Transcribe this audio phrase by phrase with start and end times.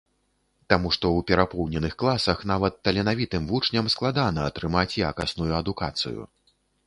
[0.71, 6.21] Таму што ў перапоўненых класах нават таленавітым вучням складана атрымаць якасную адукацыю.